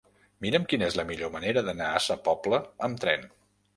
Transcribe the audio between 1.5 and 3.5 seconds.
d'anar a Sa Pobla amb tren.